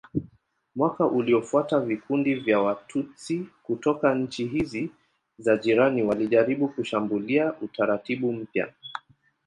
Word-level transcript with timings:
Mwaka 0.75 1.07
uliofuata 1.07 1.79
vikundi 1.79 2.35
vya 2.35 2.59
Watutsi 2.59 3.45
kutoka 3.63 4.15
nchi 4.15 4.47
hizi 4.47 4.91
za 5.37 5.57
jirani 5.57 6.03
walijaribu 6.03 6.67
kushambulia 6.69 7.53
utaratibu 7.61 8.33
mpya. 8.33 8.73